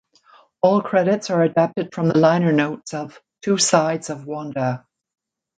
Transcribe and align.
All 0.63 0.81
credits 0.81 1.29
are 1.29 1.43
adapted 1.43 1.93
from 1.93 2.07
the 2.07 2.17
liner 2.17 2.51
notes 2.51 2.91
of 2.95 3.21
"Two 3.43 3.59
Sides 3.59 4.09
of 4.09 4.25
Wanda". 4.25 4.83